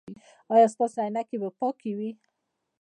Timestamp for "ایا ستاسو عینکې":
0.53-1.37